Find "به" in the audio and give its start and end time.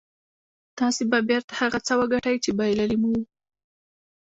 1.11-1.19